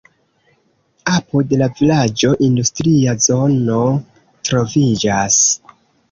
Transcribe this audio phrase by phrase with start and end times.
[1.17, 3.77] Apud la vilaĝo industria zono
[4.49, 5.37] troviĝas.